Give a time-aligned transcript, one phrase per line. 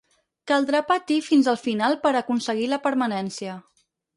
[0.51, 3.61] Caldrà patir fins al final per a aconseguir la permanència.